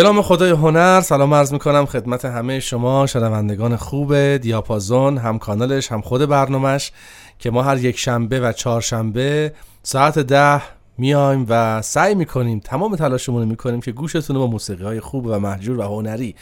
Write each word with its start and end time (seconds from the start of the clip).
به 0.00 0.06
نام 0.06 0.22
خدای 0.22 0.50
هنر 0.50 1.00
سلام 1.00 1.34
عرض 1.34 1.52
می‌کنم 1.52 1.86
خدمت 1.86 2.24
همه 2.24 2.60
شما 2.60 3.06
شنوندگان 3.06 3.76
خوب 3.76 4.36
دیاپازون 4.36 5.18
هم 5.18 5.38
کانالش 5.38 5.92
هم 5.92 6.00
خود 6.00 6.26
برنامهش 6.26 6.92
که 7.38 7.50
ما 7.50 7.62
هر 7.62 7.78
یک 7.78 7.98
شنبه 7.98 8.40
و 8.40 8.52
چهارشنبه 8.52 9.52
ساعت 9.82 10.18
ده 10.18 10.62
میایم 10.98 11.46
و 11.48 11.82
سعی 11.82 12.14
می‌کنیم 12.14 12.60
تمام 12.60 12.96
تلاشمون 12.96 13.48
می‌کنیم 13.48 13.80
که 13.80 13.92
گوشتون 13.92 14.36
رو 14.36 14.42
با 14.42 14.46
موسیقی 14.46 14.84
های 14.84 15.00
خوب 15.00 15.26
و 15.26 15.38
محجور 15.38 15.78
و 15.78 15.82
هنری 15.82 16.34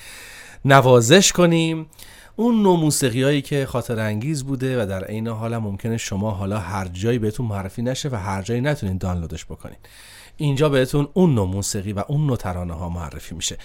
نوازش 0.64 1.32
کنیم. 1.32 1.86
اون 2.36 2.62
نوع 2.62 2.78
موسیقی 2.78 3.22
هایی 3.22 3.42
که 3.42 3.66
خاطر 3.66 4.00
انگیز 4.00 4.44
بوده 4.44 4.82
و 4.82 4.86
در 4.86 5.04
عین 5.04 5.28
حال 5.28 5.58
ممکنه 5.58 5.96
شما 5.96 6.30
حالا 6.30 6.58
هر 6.58 6.88
جایی 6.88 7.18
بهتون 7.18 7.46
معرفی 7.46 7.82
نشه 7.82 8.08
و 8.08 8.14
هر 8.14 8.42
جایی 8.42 8.60
نتونین 8.60 8.98
دانلودش 8.98 9.44
بکنین 9.44 9.78
اینجا 10.38 10.68
بهتون 10.68 11.08
اون 11.12 11.34
نوع 11.34 11.46
موسیقی 11.46 11.92
و 11.92 12.04
اون 12.08 12.26
نوع 12.26 12.36
ترانه 12.36 12.74
ها 12.74 12.88
معرفی 12.88 13.34
میشه. 13.34 13.56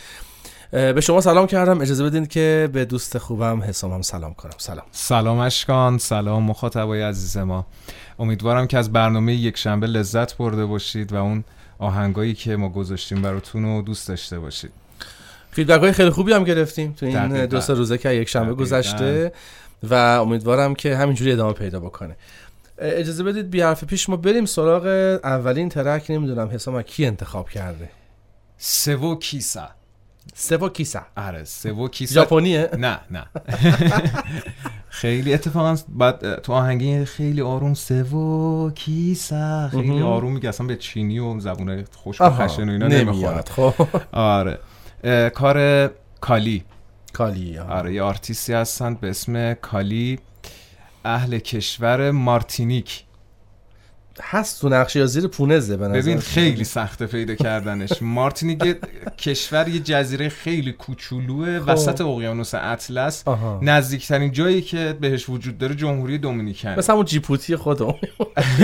به 0.71 1.01
شما 1.01 1.21
سلام 1.21 1.47
کردم. 1.47 1.81
اجازه 1.81 2.03
بدین 2.03 2.25
که 2.25 2.69
به 2.73 2.85
دوست 2.85 3.17
خوبم 3.17 3.61
حسامم 3.61 4.01
سلام 4.01 4.33
کنم. 4.33 4.53
سلام. 4.57 4.85
سلام 4.91 5.37
اشکان. 5.37 5.97
سلام 5.97 6.43
مخاطبای 6.43 7.01
عزیز 7.01 7.37
ما. 7.37 7.65
امیدوارم 8.19 8.67
که 8.67 8.77
از 8.77 8.91
برنامه 8.91 9.33
یک 9.33 9.57
شنبه 9.57 9.87
لذت 9.87 10.37
برده 10.37 10.65
باشید 10.65 11.13
و 11.13 11.15
اون 11.15 11.43
آهنگایی 11.79 12.33
که 12.33 12.55
ما 12.55 12.69
گذاشتیم 12.69 13.21
براتون 13.21 13.63
رو 13.63 13.81
دوست 13.81 14.07
داشته 14.07 14.39
باشید. 14.39 14.71
فیدبک 15.51 15.81
های 15.81 15.91
خیلی 15.91 16.09
خوبی 16.09 16.33
هم 16.33 16.43
گرفتیم 16.43 16.91
تو 16.91 17.05
این 17.05 17.45
دو 17.45 17.61
سه 17.61 17.73
روزه 17.73 17.97
که 17.97 18.09
یک 18.09 18.29
شنبه 18.29 18.53
گذشته 18.53 19.31
و 19.83 19.93
امیدوارم 19.93 20.75
که 20.75 20.97
همینجوری 20.97 21.31
ادامه 21.31 21.53
پیدا 21.53 21.79
بکنه. 21.79 22.15
اجازه 22.77 23.23
بدید 23.23 23.49
بی 23.49 23.61
حرف 23.61 23.83
پیش 23.83 24.09
ما 24.09 24.15
بریم 24.15 24.45
سراغ 24.45 24.85
اولین 25.23 25.69
ترک 25.69 26.05
نمی‌دونم 26.11 26.49
حسام 26.49 26.81
کی 26.81 27.05
انتخاب 27.05 27.49
کرده؟ 27.49 27.89
سوو 28.57 29.15
کیسا. 29.15 29.69
سوو 30.35 30.69
کیسا. 30.69 31.01
آره 31.17 31.43
سوو 31.43 31.87
کیسا. 31.87 32.13
ژاپنیه؟ 32.13 32.69
نه 32.77 32.99
نه. 33.11 33.25
خیلی 34.89 35.33
اتفاقا 35.33 35.75
بعد 35.89 36.39
تو 36.41 36.53
آهنگی 36.53 37.05
خیلی 37.05 37.41
آروم 37.41 37.73
سوو 37.73 38.71
کیسا. 38.75 39.69
خیلی 39.71 40.01
آروم 40.01 40.33
میگه 40.33 40.49
اصلا 40.49 40.67
به 40.67 40.75
چینی 40.75 41.19
و 41.19 41.39
زبون 41.39 41.83
خوش 41.91 42.21
و 42.21 42.29
خشن 42.29 42.69
و 42.69 42.71
اینا 42.71 42.87
نمی‌خواد. 42.87 43.49
خب. 43.49 43.73
آره. 44.11 44.59
کار 45.33 45.87
کالی. 46.21 46.63
کالی 47.13 47.57
آره 47.57 47.93
یه 47.93 48.01
آرتیستی 48.01 48.53
هستن 48.53 48.95
به 48.95 49.09
اسم 49.09 49.53
کالی. 49.53 50.19
اهل 51.05 51.39
کشور 51.39 52.11
مارتینیک. 52.11 53.03
هست 54.21 54.61
تو 54.61 54.69
نقشه 54.69 54.99
یا 54.99 55.05
زیر 55.05 55.27
پونزه 55.27 55.77
به 55.77 55.89
ببین 55.89 56.19
خیلی 56.19 56.63
سخته 56.63 57.05
پیدا 57.05 57.35
کردنش. 57.35 57.91
مارتینیک 58.01 58.77
کشور 59.17 59.67
یه 59.67 59.79
جزیره 59.79 60.29
خیلی 60.29 60.71
کوچولوه 60.71 61.59
خب. 61.59 61.69
وسط 61.69 62.01
اقیانوس 62.01 62.53
اطلس. 62.55 63.23
نزدیکترین 63.61 64.31
جایی 64.31 64.61
که 64.61 64.97
بهش 65.01 65.29
وجود 65.29 65.57
داره 65.57 65.75
جمهوری 65.75 66.17
دومینیکن. 66.17 66.75
مثل 66.77 66.93
همون 66.93 67.05
جیپوتی 67.05 67.55
خودم 67.55 67.95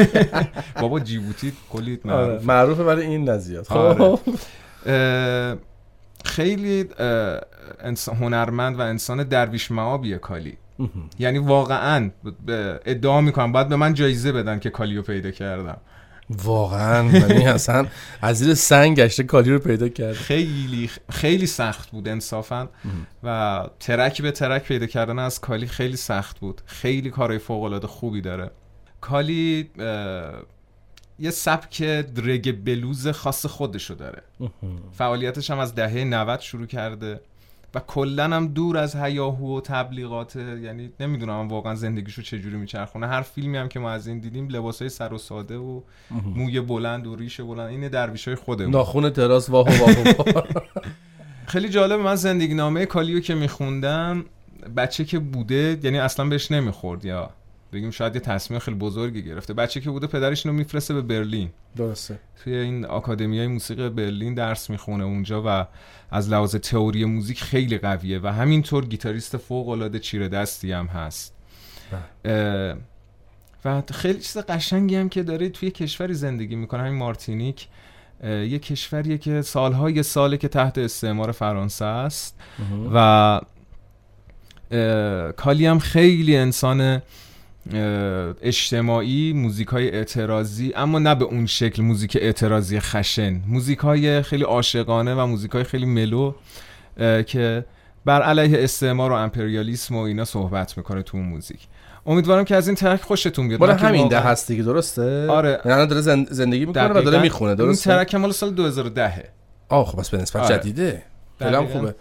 بابا 0.82 1.00
جیبوتی 1.00 1.54
کلی 1.70 2.00
آره، 2.06 2.24
معروف 2.24 2.46
معروفه 2.46 2.84
برای 2.84 3.06
این 3.06 3.30
نزیات 3.30 3.68
خب. 3.68 3.78
آره. 4.86 5.58
خیلی 6.26 6.86
انسان 7.80 8.16
هنرمند 8.16 8.80
و 8.80 8.82
انسان 8.82 9.24
درویش 9.24 9.72
معابیه 9.72 10.18
کالی. 10.18 10.58
یعنی 11.20 11.38
واقعا 11.38 12.12
ادعا 12.86 13.22
می‌کنم 13.22 13.52
باید 13.52 13.68
به 13.70 13.76
من 13.76 13.94
جایزه 13.94 14.32
بدن 14.32 14.60
که 14.60 14.70
کالیو 14.70 15.02
پیدا 15.02 15.32
کردم. 15.32 15.78
واقعا 16.30 17.12
یعنی 17.12 17.48
اصلا 17.48 17.88
از 18.22 18.38
زیر 18.38 18.54
سنگ 18.54 19.00
گشته 19.00 19.24
کالی 19.24 19.52
رو 19.52 19.60
پیدا 19.60 19.90
کرد 19.90 20.14
خیلی 20.14 20.90
خیلی 21.10 21.46
سخت 21.46 21.92
بود 21.92 22.08
انصافا. 22.08 22.70
و 23.24 23.66
ترک 23.80 24.22
به 24.22 24.32
ترک 24.32 24.64
پیدا 24.64 24.86
کردن 24.86 25.20
از 25.20 25.42
کالی 25.42 25.68
خیلی 25.68 25.98
سخت 25.98 26.40
بود. 26.40 26.62
خیلی 26.66 27.10
کارهای 27.10 27.40
فوق 27.40 27.64
العاده 27.64 27.88
خوبی 27.88 28.22
داره. 28.22 28.52
کالی 29.02 29.70
یه 31.20 31.32
سبک 31.32 31.84
درگ 32.02 32.64
بلوز 32.64 33.08
خاص 33.08 33.46
خودشو 33.46 33.94
داره. 33.94 34.22
فعالیتش 34.92 35.52
هم 35.52 35.60
از 35.60 35.76
دهه 35.76 36.04
90 36.04 36.40
شروع 36.40 36.66
کرده. 36.66 37.22
و 37.76 37.80
کلا 37.80 38.24
هم 38.24 38.48
دور 38.48 38.78
از 38.78 38.96
هیاهو 38.96 39.58
و 39.58 39.62
تبلیغات 39.62 40.36
یعنی 40.36 40.90
نمی‌دونم 41.00 41.48
واقعا 41.48 41.76
زندگیشو 41.76 42.22
چجوری 42.22 42.58
میچرخونه. 42.58 43.08
هر 43.08 43.22
فیلمی 43.22 43.58
هم 43.58 43.68
که 43.68 43.80
ما 43.80 43.92
از 43.92 44.08
این 44.08 44.20
دیدیم 44.20 44.48
لباسای 44.48 44.90
سر 44.90 45.14
و 45.14 45.18
ساده 45.18 45.58
و 45.58 45.82
موی 46.36 46.62
بلند 46.62 47.08
و 47.08 47.16
ریش 47.16 47.42
بلند 47.42 47.70
این 47.70 47.88
درویشای 47.88 48.36
خودمون 48.36 48.72
ناخون 48.72 49.10
تراس 49.10 49.50
واهو 49.50 49.72
واهو 49.72 50.42
خیلی 51.48 51.70
جالب 51.70 52.00
من 52.00 52.16
زندگی 52.16 52.54
نامه 52.54 52.86
کالیو 52.86 53.20
که 53.20 53.36
میخوندم 53.36 54.26
بچه 54.78 55.06
که 55.06 55.20
بوده 55.20 55.80
یعنی 55.84 55.98
اصلا 55.98 56.26
بهش 56.26 56.52
نمی‌خورد 56.52 57.06
یا 57.06 57.30
بگیم 57.74 57.92
شاید 57.92 58.16
یه 58.16 58.22
تصمیم 58.22 58.60
خیلی 58.60 58.78
بزرگی 58.78 59.24
گرفته. 59.24 59.54
بچه 59.54 59.82
که 59.82 59.90
بوده 59.90 60.08
پدرش 60.08 60.46
اینو 60.46 60.58
میفرسته 60.58 60.94
به 60.94 61.02
برلین. 61.02 61.50
درسته. 61.76 62.20
توی 62.44 62.56
این 62.56 62.86
آکادمیای 62.86 63.48
موسیقی 63.48 63.90
برلین 63.90 64.34
درس 64.34 64.70
می‌خونه 64.70 65.04
اونجا 65.04 65.44
و 65.46 65.68
از 66.12 66.30
لحاظ 66.30 66.56
تئوری 66.56 67.06
موزیک 67.06 67.44
خیلی 67.44 67.78
قویه 67.78 68.20
و 68.24 68.28
همینطور 68.28 68.86
گیتاریست 68.86 69.38
فوق 69.38 69.70
العاده 69.70 70.00
چیره 70.00 70.28
دستی 70.28 70.72
هم 70.72 70.86
هست. 70.86 71.36
اه، 72.26 72.76
و 73.66 73.84
خیلی 73.92 74.20
چیز 74.20 74.38
قشنگی 74.38 74.96
هم 74.96 75.10
که 75.10 75.24
داره 75.24 75.50
توی 75.50 75.72
کشوری 75.72 76.14
زندگی 76.14 76.56
می‌کنه. 76.56 76.82
همین 76.82 76.98
مارتینیک 76.98 77.68
یه 78.24 78.60
کشوریه 78.60 79.18
که 79.18 79.42
سالهای 79.42 80.04
ساله 80.04 80.38
که 80.38 80.48
تحت 80.48 80.78
استعمار 80.78 81.32
فرانسه 81.32 81.86
است. 81.86 82.40
و 82.94 83.42
کالی 85.38 85.66
هم 85.66 85.80
خیلی 85.80 86.38
انسان 86.38 87.02
اجتماعی 88.42 89.34
موزیک 89.34 89.68
های 89.68 89.92
اعتراضی 89.92 90.74
اما 90.76 91.00
نه 91.00 91.16
به 91.16 91.26
اون 91.26 91.46
شکل 91.46 91.82
موزیک 91.82 92.18
اعتراضی 92.22 92.80
خشن. 92.80 93.42
موزیک 93.48 93.80
های 93.80 94.22
خیلی 94.22 94.44
عاشقانه 94.44 95.16
و 95.16 95.26
موزیک 95.26 95.52
های 95.52 95.64
خیلی 95.64 95.86
ملو 95.86 96.34
که 97.26 97.66
بر 98.06 98.22
علیه 98.22 98.64
استعمار 98.64 99.12
و 99.12 99.16
امپریالیسم 99.16 99.96
و 99.96 100.00
اینا 100.00 100.26
صحبت 100.26 100.78
می‌کنه 100.78 101.04
تو 101.04 101.18
اون 101.18 101.26
موزیک. 101.26 101.60
امیدوارم 102.06 102.46
که 102.46 102.56
از 102.56 102.68
این 102.68 102.76
ترک 102.76 103.02
خوشتون 103.02 103.48
بیاد. 103.48 103.80
که 103.80 103.86
همین 103.86 104.08
ده 104.08 104.20
هست 104.20 104.48
دیگه 104.48 104.64
درسته؟ 104.64 105.28
آره. 105.28 105.50
یعنی 105.50 105.72
الان 105.76 105.88
داره 105.88 106.02
زند- 106.02 106.28
زندگی 106.32 106.66
می‌کنه 106.66 106.88
و 106.90 107.02
داره 107.02 107.22
می‌خونه 107.22 107.50
این 107.50 107.58
درسته 107.58 107.90
ترک 107.90 108.16
مال 108.16 108.32
سال 108.32 108.52
2010 108.54 109.30
آه 109.70 109.86
خب 109.86 110.00
بس 110.00 110.10
به 110.10 110.18
نسبت 110.18 110.44
آره. 110.44 110.58
جدیده. 110.58 111.04
خوبه. 111.72 111.96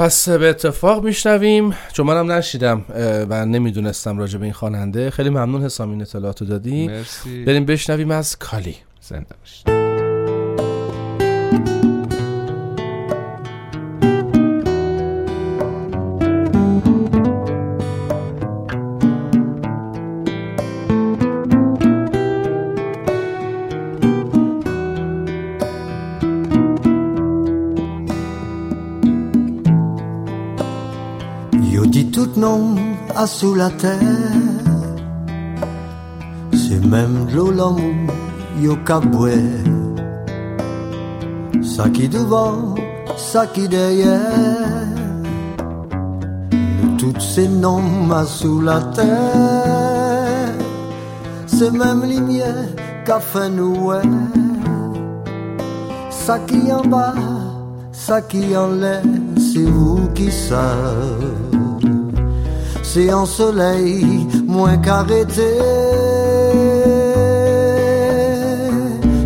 پس 0.00 0.28
به 0.28 0.48
اتفاق 0.48 1.04
میشنویم. 1.04 1.74
چون 1.92 2.06
منم 2.06 2.32
نشیدم 2.32 2.84
و 3.28 3.46
نمی‌دونستم 3.46 4.18
راجع 4.18 4.38
به 4.38 4.44
این 4.44 4.52
خواننده. 4.52 5.10
خیلی 5.10 5.30
ممنون 5.30 5.62
حسام 5.62 5.90
این 5.90 6.02
اطلاعاتو 6.02 6.44
دادی. 6.44 6.86
مرسی. 6.86 7.44
بریم 7.44 7.64
بشنویم 7.64 8.10
از 8.10 8.38
کالی. 8.38 8.76
زنده 9.00 9.34
باشید. 9.40 9.89
A 33.16 33.26
sous 33.26 33.54
la 33.54 33.70
terre. 33.70 33.98
C'est 36.52 36.84
même 36.84 37.26
Io 38.60 38.76
caboué 38.84 39.40
Ça 41.62 41.88
qui 41.88 42.08
devant, 42.08 42.74
ça 43.16 43.46
qui 43.46 43.68
derrière. 43.68 44.86
De 46.50 46.98
toutes 46.98 47.22
ces 47.22 47.48
noms 47.48 48.10
a 48.12 48.24
sous 48.24 48.60
la 48.60 48.80
terre. 48.94 50.54
C'est 51.46 51.70
même 51.70 52.04
lumière 52.04 52.68
qu'a 53.04 53.20
fait 53.20 53.50
nous 53.50 53.92
Ça 56.10 56.38
qui 56.40 56.72
en 56.72 56.82
bas, 56.82 57.14
ça 57.92 58.20
qui 58.20 58.56
en 58.56 58.68
l'air, 58.68 59.02
c'est 59.36 59.64
vous 59.64 60.08
qui 60.14 60.30
savez. 60.30 61.69
C'est 62.92 63.12
en 63.12 63.24
soleil 63.24 64.26
moins 64.48 64.76
qu'arrêté. 64.78 65.46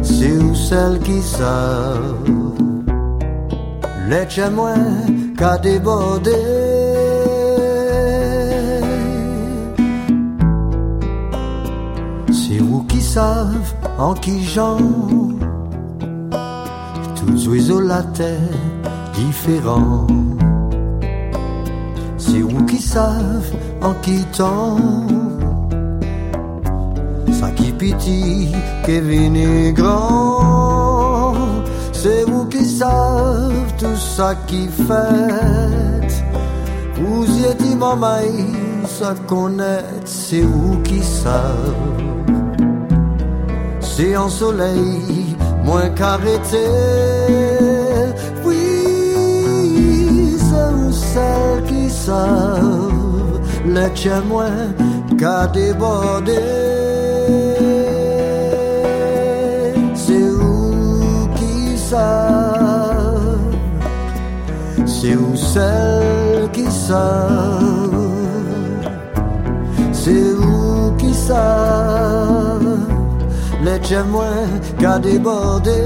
C'est 0.02 0.37
où 0.37 0.55
celles 0.55 0.99
qui 0.99 1.22
savent. 1.22 2.28
Les 4.06 4.50
moins 4.50 4.75
qu'à 5.38 5.56
déborder. 5.56 6.44
C'est 12.31 12.58
vous 12.58 12.82
qui 12.82 13.00
savent 13.00 13.72
en 13.99 14.12
qui 14.12 14.44
j'en 14.44 14.76
tous 17.17 17.49
oiseaux 17.49 17.81
la 17.81 18.02
terre 18.02 18.60
différent. 19.14 20.06
C'est 22.26 22.40
vous 22.40 22.64
qui 22.64 22.80
savent 22.80 23.52
en 23.82 23.94
quittant. 24.04 24.78
Ça 27.38 27.50
qui 27.50 27.70
pitié, 27.72 28.48
Kevin 28.86 29.72
grand. 29.74 31.34
C'est 31.92 32.24
vous 32.24 32.46
qui 32.46 32.64
savent 32.64 33.72
tout 33.78 34.00
ça 34.16 34.34
qui 34.46 34.68
fait. 34.68 36.08
Vous 36.96 37.26
y 37.38 37.44
êtes 37.44 37.76
maman, 37.76 38.20
ça 38.86 39.14
connaît, 39.26 39.84
c'est 40.04 40.46
vous 40.52 40.78
qui 40.82 41.02
savent. 41.02 41.74
C'est 43.80 44.16
en 44.16 44.28
soleil, 44.28 45.36
moins 45.64 45.88
qu'arrêté. 45.90 46.66
Oui, 48.44 50.36
c'est 50.38 50.70
vous 50.76 50.92
celles 50.92 51.62
qui 51.68 51.73
savent, 52.06 53.40
les 53.66 53.90
témoins 54.02 54.68
qu'a 55.18 55.46
débordé. 55.46 56.42
C'est 59.94 60.28
où 60.28 61.28
qui 61.38 61.78
savent, 61.78 63.38
c'est 64.84 65.16
où 65.16 65.34
celles 65.34 66.50
qui 66.52 66.66
savent, 66.70 68.10
c'est 69.92 70.32
où 70.48 70.94
qui 70.98 71.14
savent, 71.14 72.80
les 73.64 73.80
témoins 73.80 74.48
qu'a 74.78 74.98
débordé. 74.98 75.82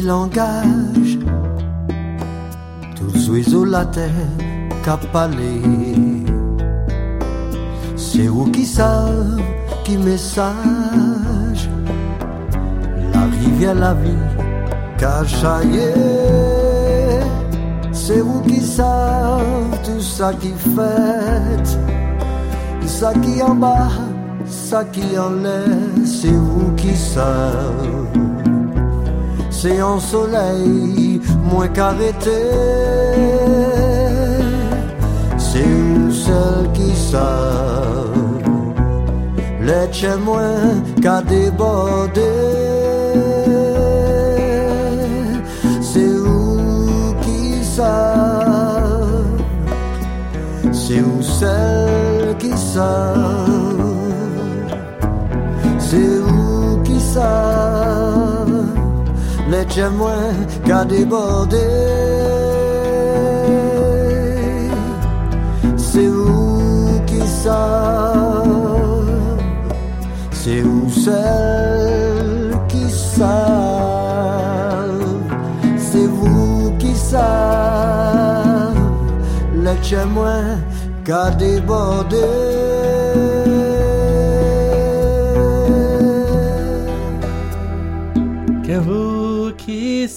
Qui 0.00 0.06
langage. 0.06 1.18
Tous 2.96 3.30
terre 3.86 4.10
qu'a 4.84 4.96
parlé. 5.12 5.60
C'est 7.96 8.26
vous 8.26 8.50
qui 8.50 8.64
savent 8.64 9.40
qui 9.84 9.96
message 9.96 11.68
La 13.12 13.24
rivière 13.40 13.74
la 13.74 13.94
vie 13.94 14.26
qu'a 14.98 15.24
chaillé. 15.24 15.92
C'est 17.92 18.20
vous 18.20 18.40
qui 18.42 18.60
savent 18.60 19.78
tout 19.84 20.00
ça 20.00 20.32
qui 20.34 20.52
fait 20.74 21.78
ça 23.00 23.14
qui 23.14 23.40
en 23.42 23.54
bas, 23.54 23.88
ça 24.46 24.84
qui 24.84 25.18
en 25.18 25.30
l'air, 25.30 25.68
c'est 26.04 26.28
vous 26.32 26.72
qui 26.76 26.94
savez. 26.94 28.29
C'est 29.62 29.82
en 29.82 30.00
soleil, 30.00 31.20
moins 31.44 31.68
qu'arrêté. 31.68 32.40
C'est 35.36 35.62
vous 35.62 36.10
seul 36.10 36.72
qui 36.72 36.96
savent. 36.96 38.40
Les 39.60 39.86
tiens 39.92 40.16
moins 40.16 40.80
qu'à 41.02 41.20
déborder. 41.20 42.20
C'est 45.82 46.14
vous 46.24 47.14
qui 47.20 47.62
savent. 47.62 49.26
C'est 50.72 51.00
vous 51.00 51.22
seul 51.22 52.34
qui 52.38 52.56
savent. 52.56 53.94
C'est 55.78 56.18
vous 56.24 56.82
qui 56.82 56.98
savent. 56.98 57.69
Tiens 59.68 59.90
moins 59.90 60.32
qu'à 60.64 60.84
déborder. 60.84 61.56
C'est 65.76 66.06
vous 66.06 67.00
qui 67.06 67.20
savent. 67.26 69.10
C'est 70.32 70.62
vous 70.62 70.90
seul 70.90 72.56
qui 72.68 72.90
savent. 72.90 73.30
C'est 75.76 76.06
vous 76.06 76.72
qui 76.78 76.94
savent. 76.94 78.20
Tiens 79.82 80.06
moins 80.06 80.58
qu'à 81.04 81.30
déborder. 81.30 82.69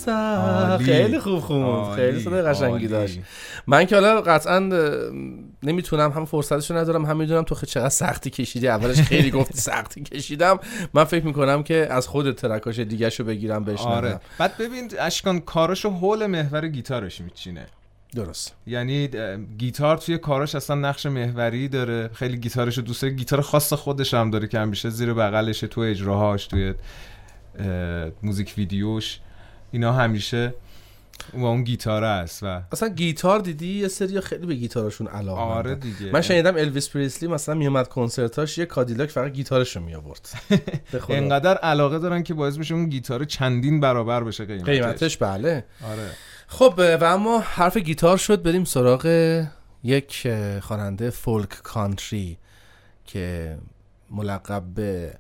عالی. 0.08 0.84
خیلی 0.84 1.20
خوب 1.20 1.40
خوند. 1.40 1.96
خیلی 1.96 2.20
صدای 2.20 2.42
قشنگی. 2.42 2.88
داشت. 2.88 3.20
من 3.68 3.86
که 3.86 3.96
حالا 3.96 4.22
قطعا 4.22 4.60
نمی‌تونم 5.64 6.12
هم 6.12 6.26
فرصتشو 6.26 6.78
ندارم 6.78 7.06
هم 7.06 7.18
می‌دونم 7.18 7.44
تو 7.44 7.56
چقدر 7.56 7.90
سختی 7.90 8.30
کشیدی. 8.30 8.68
اولش 8.68 9.02
خیلی 9.02 9.32
گفتی 9.40 9.60
سختی 9.60 10.04
کشیدم. 10.04 10.60
من 10.94 11.04
فکر 11.04 11.26
می‌کنم 11.26 11.64
که 11.64 11.88
از 11.90 12.08
خود 12.08 12.32
ترکاش 12.32 12.80
دیگه 12.80 13.10
شو 13.10 13.24
بگیرم 13.24 13.64
بشنوم. 13.64 13.92
آره. 13.92 14.20
بعد 14.38 14.58
ببین 14.58 14.92
اشکان 15.00 15.40
کاراشو 15.40 15.90
حول 15.90 16.26
محور 16.26 16.68
گیتارش 16.68 17.22
میچینه. 17.22 17.66
درست. 18.16 18.56
یعنی 18.68 19.10
گیتار 19.58 19.98
توی 19.98 20.18
کاراش 20.18 20.56
اصلا 20.56 20.76
نقش 20.76 21.06
محوری 21.06 21.68
داره. 21.68 22.10
خیلی 22.14 22.38
گیتارش 22.38 22.80
دوست 22.80 23.02
داره 23.02 23.14
گیتار 23.14 23.42
خاص 23.42 23.74
خودش 23.74 24.14
هم 24.14 24.32
داره 24.32 24.48
که 24.48 24.60
همیشه 24.60 24.90
زیر 24.90 25.14
بغلشه 25.14 25.68
تو 25.68 25.82
اجراهاش 25.82 26.48
توی 26.48 26.74
موزیک 28.24 28.54
ویدیوش. 28.58 29.20
اینا 29.74 29.94
همیشه 29.94 30.54
و 31.34 31.44
اون 31.46 31.64
گیتاره 31.64 32.08
است 32.08 32.44
و 32.44 32.62
اصلا 32.72 32.90
گیتار 32.90 33.40
دیدی؟ 33.40 33.80
یه 33.80 33.88
سری 33.88 34.22
خیلی 34.22 34.46
به 34.46 34.56
گیتارشون 34.56 35.08
علاقه 35.08 35.42
آره 35.42 35.76
دیگه. 35.76 36.12
من 36.12 36.22
شنیدم 36.22 36.56
الویس 36.56 36.90
پریسلی 36.90 37.30
مثلا 37.30 37.56
میومد 37.56 37.88
کنسرتاش 37.88 38.58
یه 38.58 38.66
کادیلاک 38.66 39.10
فقط 39.10 39.32
گیتارشو 39.32 39.80
می 39.80 39.96
آورد 39.96 40.30
به 40.92 41.00
خدا. 41.00 41.16
انقدر 41.16 41.58
علاقه 41.58 42.00
دارن 42.00 42.24
که 42.24 42.34
باعث 42.34 42.58
میشه 42.58 42.74
اون 42.74 42.90
گیتار 42.90 43.24
چندین 43.24 43.80
برابر 43.80 44.24
بشه 44.24 44.46
قیمتش, 44.46 44.66
قیمتش 44.66 45.18
بله. 45.18 45.66
آره. 45.92 46.10
خب 46.48 46.74
و 46.78 47.04
اما 47.04 47.40
حرف 47.40 47.78
گیتار 47.78 48.18
شد 48.18 48.44
بریم 48.44 48.64
سراغ 48.64 49.46
یک 49.84 50.28
خواننده 50.62 51.10
فولک 51.10 51.50
کانتری 51.50 52.38
که 53.06 53.58
ملقب 54.12 54.64
به 54.76 55.14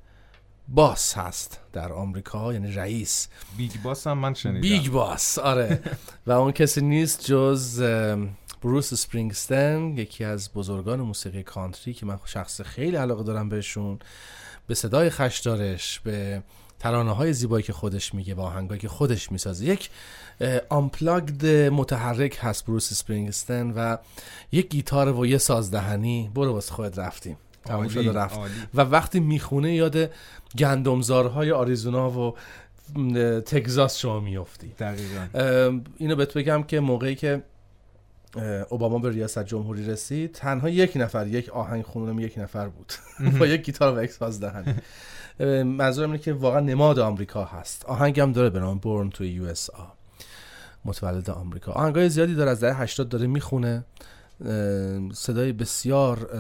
Boss 0.68 1.18
هست 1.18 1.60
در 1.74 1.94
آمریکا 1.94 2.54
یعنی 2.54 2.72
رئیس. 2.72 3.28
Big 3.58 3.72
Boss 3.84 4.08
هم 4.08 4.18
من 4.18 4.34
شنیدم. 4.34 4.62
Big 4.62 4.90
Boss 4.90 5.40
آره. 5.40 5.82
و 6.28 6.32
اون 6.32 6.52
کسی 6.52 6.82
نیست 6.82 7.26
جز 7.26 7.84
بروس 8.62 8.94
سپرینگستن 8.94 9.98
یکی 9.98 10.24
از 10.24 10.50
بزرگان 10.54 11.02
موسیقی 11.02 11.44
کانتری 11.44 11.94
که 11.94 12.06
من 12.06 12.20
شخص 12.26 12.62
خیلی 12.62 12.96
علاقه 12.96 13.24
دارم 13.24 13.50
بهشون. 13.50 14.00
به 14.68 14.76
صدای 14.76 15.10
خشدارش 15.10 16.00
به 16.00 16.44
ترانه 16.80 17.12
های 17.12 17.34
زیبایی 17.34 17.64
که 17.64 17.74
خودش 17.74 18.14
میگه 18.14 18.36
با 18.36 18.44
آهنگایی 18.44 18.82
که 18.82 18.88
خودش 18.88 19.32
می‌سازه. 19.32 19.66
یک 19.66 19.90
آمپلاگد 20.70 21.46
متحرک 21.46 22.38
هست 22.42 22.66
بروس 22.66 22.94
سپرینگستن 22.94 23.72
و 23.72 23.98
یک 24.52 24.70
گیتار 24.70 25.20
و 25.20 25.26
یه 25.26 25.38
سازدهنی. 25.38 26.32
برو 26.36 26.54
واسه 26.54 26.74
خودت 26.74 27.00
رفتیم. 27.00 27.38
عالی، 27.70 27.90
شد 27.90 28.08
و 28.08 28.14
رفت. 28.14 28.36
عالی. 28.36 28.54
و 28.74 28.82
وقتی 28.82 29.20
می‌خونه 29.20 29.74
یاد 29.74 30.12
گندمزارهای 30.58 31.52
آریزونا 31.52 32.12
و 32.12 32.36
تگزاس 33.46 33.98
شما 33.98 34.20
میفتی 34.20 34.68
دقیقا. 34.80 35.82
اینو 35.98 36.16
بهت 36.16 36.34
بگم 36.34 36.64
که 36.64 36.80
موقعی 36.80 37.16
که 37.16 37.44
اوباما 38.70 39.00
به 39.00 39.10
ریاست 39.10 39.44
جمهوری 39.44 39.86
رسید 39.86 40.32
تنها 40.32 40.70
یک 40.70 40.92
نفر 40.96 41.28
یک 41.28 41.50
آهنگ 41.50 41.84
خونونم 41.84 42.20
یک 42.20 42.38
نفر 42.38 42.68
بود. 42.68 42.94
با 43.40 43.48
یک 43.48 43.62
گیتار 43.62 43.98
و 43.98 44.04
یک 44.04 44.12
سازدهنی 44.12 44.76
اه، 45.40 45.64
منظورم 45.64 46.12
اینه 46.12 46.24
که 46.24 46.34
واقعا 46.34 46.60
نماد 46.60 47.00
آمریکا 47.00 47.46
هست. 47.46 47.86
آهنگ 47.86 48.20
هم 48.20 48.32
داره 48.32 48.50
به 48.50 48.60
نام 48.60 48.78
بورن 48.78 49.10
تو 49.10 49.26
یو 49.26 49.44
اس 49.44 49.70
آ 49.70 49.84
متولد 50.86 51.30
آمریکا. 51.30 51.72
آهنگای 51.72 52.10
زیادی 52.10 52.36
داره 52.36 52.52
از 52.52 52.64
دهه 52.64 52.82
80 52.82 53.10
داره 53.10 53.28
می‌خونه. 53.28 53.84
صدای 55.14 55.54
بسیار 55.54 56.36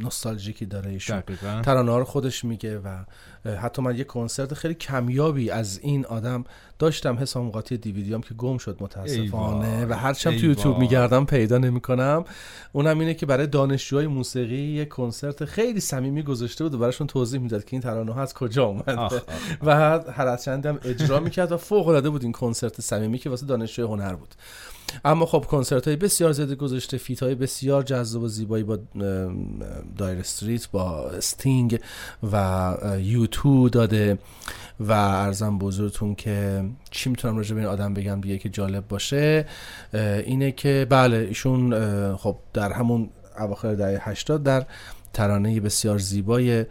نوستالژیکی 0.00 0.66
داره 0.66 0.90
ایشون. 0.90 1.22
ترانه 1.62 1.90
ها 1.90 1.98
رو 1.98 2.04
خودش 2.04 2.44
میگه 2.44 2.78
و 2.78 3.04
حتی 3.44 3.82
من 3.82 3.96
یه 3.96 4.04
کنسرت 4.04 4.54
خیلی 4.54 4.74
کمیابی 4.74 5.50
از 5.50 5.78
این 5.82 6.06
آدم 6.06 6.44
داشتم 6.78 7.18
حسام 7.18 7.50
قاطی 7.50 7.76
دیویدیام 7.76 8.20
که 8.20 8.34
گم 8.34 8.58
شد 8.58 8.76
متاسفانه 8.80 9.86
و 9.86 9.92
هرچم 9.92 10.30
تو 10.30 10.46
یوتیوب. 10.46 10.78
میگردم 10.78 11.24
پیدا 11.24 11.58
نمی‌کنم 11.58 12.24
اونم 12.72 12.98
اینه 12.98 13.14
که 13.14 13.26
برای 13.26 13.46
دانشجوهای 13.46 14.06
موسیقی 14.06 14.62
یه 14.62 14.84
کنسرت 14.84 15.44
خیلی 15.44 15.80
صمیمی 15.80 16.22
گذاشته 16.22 16.64
بود 16.64 16.74
و 16.74 16.78
براشون 16.78 17.06
توضیح 17.06 17.40
می‌داد 17.40 17.64
که 17.64 17.68
این 17.72 17.80
ترانه 17.80 18.12
ها 18.12 18.22
از 18.22 18.34
کجا 18.34 18.64
اومده 18.64 18.94
آخ، 18.94 19.12
آخ. 19.12 19.22
و 19.66 20.00
هر 20.12 20.26
از 20.26 20.44
چندی 20.44 20.68
هم 20.68 20.78
اجرا 20.84 21.20
می‌کرد 21.20 21.52
و 21.52 21.56
فوق 21.56 21.88
العاده 21.88 22.10
بود 22.10 22.22
این 22.22 22.32
کنسرت 22.32 22.80
صمیمی 22.80 23.18
که 23.18 23.30
واسه 23.30 23.46
دانشجوی 23.46 23.84
هنر 23.84 24.14
بود 24.14 24.34
اما 25.04 25.26
خب 25.26 25.44
کنسرت 25.44 25.88
های 25.88 25.96
بسیار 25.96 26.32
زیاده 26.32 26.54
گذاشته 26.54 26.98
feat 26.98 27.22
های 27.22 27.34
بسیار 27.34 27.82
جذاب 27.82 28.22
و 28.22 28.28
زیبایی 28.28 28.64
با 28.64 28.78
Dire 29.98 30.18
Straits 30.18 30.70
با 30.70 31.10
استینگ 31.10 31.80
و 32.32 32.36
U2 33.32 33.68
داده 33.68 34.18
و 34.80 34.92
عرضم 34.92 35.58
به 35.58 35.70
حضورتون 35.70 36.14
که 36.14 36.64
چی 36.90 37.10
می‌تونم 37.10 37.36
راجع 37.36 37.54
به 37.54 37.60
این 37.60 37.70
آدم 37.70 37.94
بگم 37.94 38.20
دیگه 38.20 38.38
که 38.38 38.48
جالب 38.48 38.88
باشه 38.88 39.46
اینه 40.24 40.52
که 40.52 40.86
بله 40.90 41.16
ایشون 41.16 41.74
خب 42.16 42.36
در 42.52 42.72
همون 42.72 43.10
اواخر 43.38 43.74
دهه 43.74 44.08
80 44.08 44.42
در 44.42 44.64
ترانه 45.12 45.60
بسیار 45.60 45.98
زیبای 45.98 46.64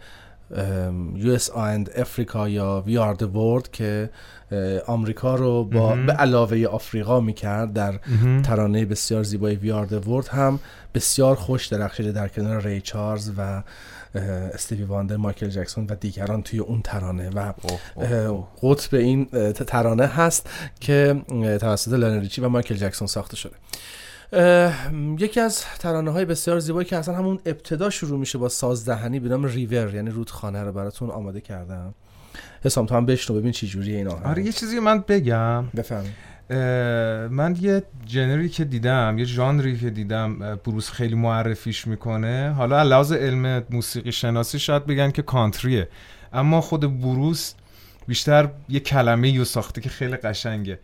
USA 1.14 1.50
for 1.50 1.98
Africa 1.98 2.48
یا 2.48 2.82
We 2.86 2.98
Are 2.98 3.14
the 3.14 3.26
World 3.34 3.68
که 3.72 4.10
آمریکا 4.86 5.34
رو 5.34 5.64
با. 5.64 5.96
به 6.06 6.12
علاوه 6.12 6.66
آفریقا 6.66 7.20
می‌کرد 7.20 7.72
در. 7.72 7.98
ترانه 8.42 8.84
بسیار 8.84 9.22
زیبای 9.22 9.56
وی 9.56 9.72
آر 9.72 9.86
the 9.86 10.06
world 10.06 10.28
هم 10.28 10.58
بسیار 10.94 11.36
خوش 11.36 11.66
درخشیده 11.66 12.12
در 12.12 12.28
کنار 12.28 12.62
ری 12.62 12.80
چارلز 12.80 13.30
و 13.38 13.62
استیوی 14.14 14.84
واندر 14.84 15.16
مایکل 15.16 15.48
جکسون 15.48 15.86
و 15.90 15.94
دیگران 15.94 16.42
توی 16.42 16.58
اون 16.58 16.82
ترانه. 16.82 17.30
و. 17.30 17.52
قطب 18.62 18.94
این 18.94 19.24
ترانه 19.66 20.06
هست 20.06 20.50
که 20.80 21.22
توسط 21.60 21.92
لرن 21.92 22.20
ریچی 22.20 22.40
و 22.40 22.48
مایکل 22.48 22.74
جکسون 22.74 23.08
ساخته 23.08 23.36
شده. 23.36 23.56
یکی 25.18 25.40
از 25.40 25.64
ترانه 25.78 26.10
های 26.10 26.24
بسیار 26.24 26.58
زیبایی 26.58 26.88
که 26.88 26.96
اصلا 26.96 27.14
همون 27.14 27.38
ابتدا 27.46 27.90
شروع 27.90 28.18
میشه 28.18 28.38
با 28.38 28.48
سازدهنی 28.48 29.20
به 29.20 29.28
نام 29.28 29.44
ریور 29.44 29.94
یعنی 29.94 30.10
رودخانه 30.10 30.62
رو 30.62 30.72
براتون 30.72 31.10
آماده 31.10 31.40
کردم. 31.40 31.94
حسام 32.64 32.86
تو 32.86 32.94
هم 32.94 33.06
بشنو 33.06 33.36
ببین 33.36 33.52
چی 33.52 33.66
جوریه 33.66 33.96
این 33.96 34.08
آهنگ. 34.08 34.26
آره 34.26 34.42
یه 34.42 34.52
چیزی 34.52 34.78
من 34.78 35.04
بگم. 35.08 35.64
بفهم 35.76 36.04
من 37.30 37.56
یه 37.60 37.82
جنری 38.06 38.48
که 38.48 38.64
دیدم 38.64 39.18
یه 39.18 39.24
ژانری 39.24 39.78
که 39.78 39.90
دیدم 39.90 40.38
بروس 40.64 40.90
خیلی 40.90 41.14
معرفیش 41.14 41.86
می‌کنه. 41.86 42.54
حالا 42.56 42.78
از 42.78 42.88
لحاظ 42.88 43.12
علم 43.12 43.64
موسیقی 43.70 44.12
شناسی 44.12 44.58
شاید 44.58 44.86
بگن 44.86 45.10
که 45.10 45.22
کانتریه. 45.22 45.88
اما 46.32 46.60
خود 46.60 47.00
بروس 47.00 47.54
بیشتر 48.08 48.48
یه 48.68 48.80
کلمه 48.80 49.38
رو 49.38 49.44
ساخته 49.44 49.80
که 49.80 49.88
خیلی 49.88 50.16
قشنگه. 50.16 50.78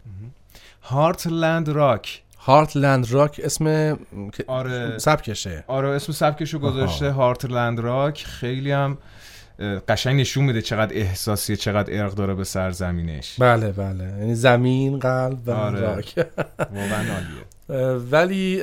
هارتلند 0.82 1.68
راک 1.68 2.22
هارتلند 2.38 3.12
راک 3.12 3.40
اسم 3.44 3.98
آره. 4.46 4.98
سبکشه. 4.98 5.64
آره 5.66 5.88
اسم 5.88 6.12
سبکشو 6.12 6.58
گذاشته. 6.58 7.10
هارتلند 7.10 7.80
راک 7.80 8.25
خیلی 8.25 8.72
هم 8.72 8.98
قشنگ 9.88 10.21
نشون 10.21 10.45
میده 10.45 10.62
چقدر 10.62 10.97
احساسیه 10.97 11.57
چقدر 11.57 12.03
ارق 12.03 12.15
داره 12.15 12.35
به 12.35 12.45
سرزمینش 12.45 13.35
بله 13.38 13.73
بله. 13.73 14.05
یعنی 14.05 14.35
زمین 14.35 14.99
قلب 14.99 15.38
و 15.47 15.50
آره. 15.50 15.81
واقعا 15.81 17.05
عالیه. 17.15 17.45
ولی 18.12 18.57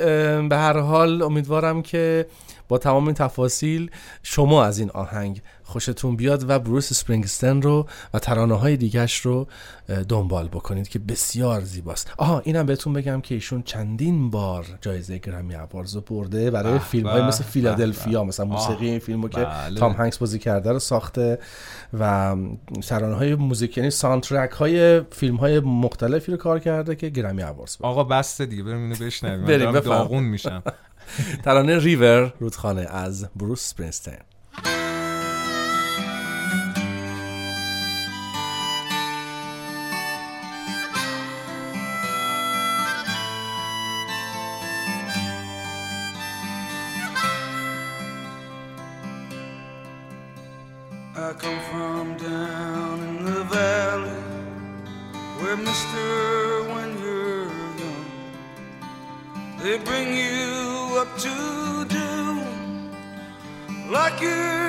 به 0.48 0.56
هر 0.56 0.78
حال 0.78 1.22
امیدوارم 1.22 1.82
که 1.82 2.26
با 2.68 2.78
تمام 2.78 3.04
این 3.04 3.14
تفاصیل 3.14 3.90
شما 4.22 4.64
از 4.64 4.78
این 4.78 4.90
آهنگ 4.90 5.42
خوشتون 5.66 6.16
بیاد 6.16 6.50
و 6.50 6.58
بروس 6.58 6.92
اسپرینگستن 6.92 7.62
رو 7.62 7.86
و 8.14 8.18
ترانه 8.18 8.54
های 8.54 8.76
دیگش 8.76 9.20
رو 9.20 9.46
دنبال 10.08 10.48
بکنید 10.48 10.88
که 10.88 10.98
بسیار 10.98 11.60
زیباست 11.60 12.12
آها 12.16 12.40
اینم 12.40 12.66
بهتون 12.66 12.92
بگم 12.92 13.20
که 13.20 13.34
ایشون 13.34 13.62
چندین 13.62 14.30
بار 14.30 14.66
جایزه 14.80 15.18
گرمی 15.18 15.54
اواردز 15.54 15.94
رو 15.94 16.00
برده 16.00 16.50
برای 16.50 16.78
فیلم 16.78 17.08
های 17.08 17.22
مثل 17.22 17.44
فیلادلفیا. 17.44 18.24
مثلا 18.24 18.46
موسیقی 18.46 18.88
این 18.88 18.98
فیلمو 18.98 19.28
که 19.28 19.40
بله. 19.40 19.80
تام 19.80 19.92
هنگس 19.92 20.18
بازی 20.18 20.38
کرده 20.38 20.72
رو 20.72 20.78
ساخته 20.78 21.38
و 21.98 22.36
ترانه 22.88 23.14
های 23.14 23.34
موزیک 23.34 23.76
یعنی 23.78 23.90
سانترک 23.90 24.50
های 24.50 25.00
فیلم 25.10 25.36
های 25.36 25.60
مختلفی 25.60 26.32
رو 26.32 26.38
کار 26.38 26.58
کرده 26.58 26.96
که 26.96 27.08
گرمی 27.08 27.42
اواردز 27.42 27.76
برده. 27.76 27.88
آقا 27.88 28.04
بسته 28.04 28.46
دیگه 28.46 28.62
بریم 28.62 28.78
اینو 28.78 28.94
بشنویم 28.94 29.44
بریم،. 29.44 29.80
داغون 29.80 30.24
میشم 30.24 30.62
ترانه 31.44 31.78
ریور 31.78 32.32
رودخانه 32.40 32.86
از 32.90 33.28
بروس 33.36 33.68
سپرینستین 33.68 34.14
where, 55.40 55.56
mister, 55.56 56.62
when 56.72 56.98
you're 57.02 57.48
young, 57.82 58.06
they 59.62 59.78
bring 59.78 60.16
you 60.16 60.98
up 60.98 61.18
to 61.18 61.84
do 61.88 62.40
like 63.90 64.20
your 64.20 64.65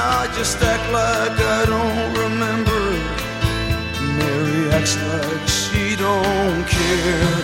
I 0.00 0.32
just 0.34 0.56
act 0.62 0.86
like 0.90 1.36
I 1.58 1.62
don't 1.72 2.12
remember. 2.24 2.80
Mary 4.16 4.70
acts 4.72 4.96
like 4.96 5.46
she 5.46 5.94
don't 5.96 6.64
care. 6.64 7.36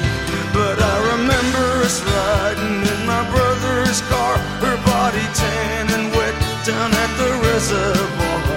But 0.57 0.81
I 0.81 0.97
remember 1.13 1.67
us 1.85 2.01
riding 2.01 2.81
in 2.93 3.01
my 3.05 3.23
brother's 3.35 4.01
car, 4.09 4.39
her 4.65 4.77
body 4.89 5.27
tan 5.37 5.85
and 5.97 6.07
wet 6.17 6.35
down 6.65 6.91
at 7.05 7.13
the 7.21 7.31
reservoir. 7.45 8.57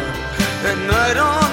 At 0.70 0.80
night 0.96 1.18
on 1.18 1.49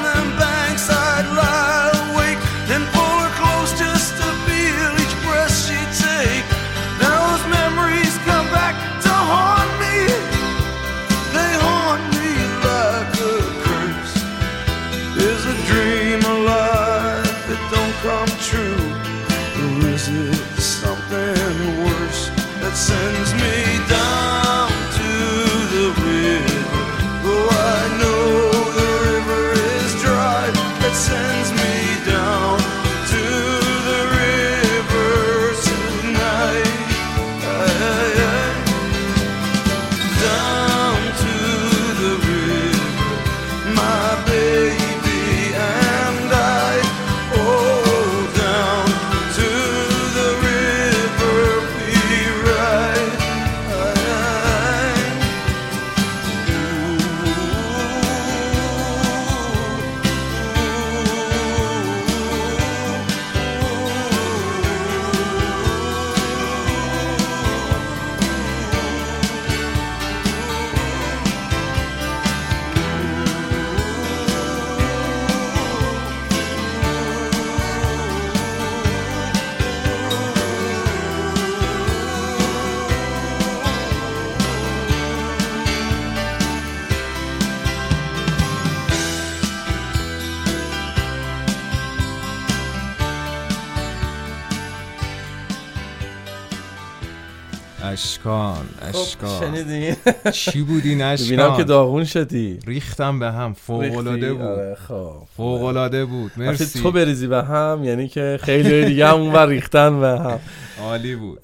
اشکان 97.96 98.54
خب 98.92 98.98
اشکان 98.98 99.40
شنیدی؟ 99.40 99.96
چی 100.32 100.62
بودی 100.62 100.88
ببینم 100.94 101.16
که 101.16 101.32
اشکان 101.32 101.62
داغون 101.62 102.04
شدی. 102.04 102.58
ریختم 102.66 103.18
به 103.18 103.32
هم 103.32 103.52
فوق 103.52 103.80
العاده؟ 103.98 104.32
بود. 104.32 104.42
آره، 104.42 104.74
خب. 104.88 105.12
فوق 105.36 105.64
العاده 105.64 106.04
بود 106.04 106.32
مرسی. 106.36 106.80
تو 106.82 106.92
بریزی 106.92 107.26
به 107.26 107.42
هم 107.42 107.80
یعنی 107.84 108.08
که 108.08 108.38
خیلی 108.42 108.84
دیگه 108.84 109.06
هم 109.06 109.14
اونور 109.14 109.46
ریختن 109.48 110.00
به 110.00 110.08
هم. 110.08 110.38
عالی 110.82 111.16
بود. 111.16 111.40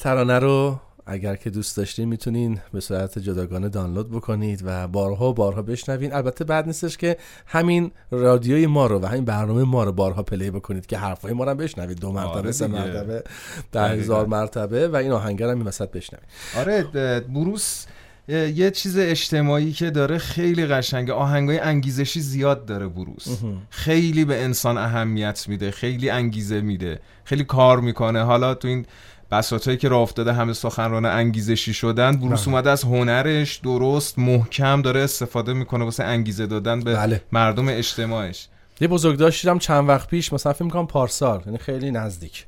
ترانه 0.00 0.38
رو 0.38 0.76
اگر 1.06 1.36
که 1.36 1.50
دوست 1.50 1.76
داشتین 1.76 2.08
می‌تونین 2.08 2.60
به 2.72 2.80
صورت 2.80 3.18
جداگانه 3.18 3.68
دانلود 3.68 4.10
بکنید 4.10 4.62
و 4.64 4.88
بارها 4.88 5.30
و 5.30 5.34
بارها 5.34 5.62
بشنوین. 5.62 6.12
البته 6.12 6.44
بعد 6.44 6.66
نیستش 6.66 6.96
که 6.96 7.16
همین 7.46 7.90
رادیوی 8.10 8.66
ما 8.66 8.86
رو 8.86 8.98
و 8.98 9.06
همین 9.06 9.24
برنامه 9.24 9.64
ما 9.64 9.84
رو 9.84 9.92
بارها 9.92 10.22
پلی 10.22 10.50
بکنید 10.50 10.86
که 10.86 10.98
حرفای 10.98 11.32
ما 11.32 11.44
رو 11.44 11.50
هم 11.50 11.56
بشنوید. 11.56 12.00
دو 12.00 12.12
مرتبه 12.12 12.30
آره 12.30 12.52
سه 12.52 12.66
دیگه. 12.66 12.78
مرتبه 12.78 13.24
ده 13.72 13.88
هزار 13.88 14.26
مرتبه 14.26 14.88
و 14.88 14.96
این 14.96 15.12
آهنگر 15.12 15.48
هم 15.48 15.56
این 15.58 15.66
وسط 15.66 15.90
بشنوید. 15.90 16.26
آره 16.56 16.82
بروس 17.20 17.86
یه 18.28 18.70
چیز 18.70 18.98
اجتماعی 18.98 19.72
که 19.72 19.90
داره 19.90 20.18
خیلی 20.18 20.66
قشنگه. 20.66 21.12
آهنگای 21.12 21.58
انگیزشی 21.58 22.20
زیاد 22.20 22.66
داره 22.66 22.86
بروس 22.88 23.26
خیلی 23.70 24.24
به 24.24 24.44
انسان 24.44 24.78
اهمیت 24.78 25.44
میده 25.48 25.70
خیلی 25.70 26.10
انگیزه 26.10 26.60
میده 26.60 27.00
خیلی 27.24 27.44
کار 27.44 27.80
می‌کنه. 27.80 28.22
حالا 28.22 28.54
تو 28.54 28.68
این 28.68 28.86
بساطایی 29.30 29.76
که 29.76 29.88
راه 29.88 30.00
افتاده 30.00 30.32
همه 30.32 30.52
سخنران 30.52 31.04
انگیزشی 31.04 31.74
شدن 31.74 32.16
بروس 32.16 32.40
بله. 32.40 32.48
اومده 32.48 32.70
از 32.70 32.84
هنرش 32.84 33.56
درست 33.56 34.18
محکم 34.18 34.82
داره 34.82 35.00
استفاده 35.00 35.52
می‌کنه 35.52 35.84
واسه 35.84 36.04
انگیزه 36.04 36.46
دادن 36.46 36.80
به 36.80 36.94
بله. 36.94 37.22
مردم 37.32 37.68
اجتماعش. 37.68 38.48
یه 38.80 38.88
بزرگداشت 38.88 39.18
هم 39.18 39.58
چند 39.58 39.88
وقت 39.88 40.08
پیش 40.08 40.32
مثلا 40.32 40.52
فکر 40.52 40.64
می‌کنم 40.64 40.86
پارسال 40.86 41.42
یعنی 41.46 41.58
خیلی 41.58 41.90
نزدیک. 41.90 42.46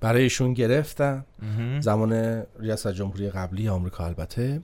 برای 0.00 0.22
ایشون 0.22 0.52
گرفتن. 0.52 1.24
زمان 1.80 2.42
ریاست 2.60 2.88
جمهوری 2.88 3.30
قبلی 3.30 3.68
آمریکا 3.68 4.06
البته. 4.06 4.60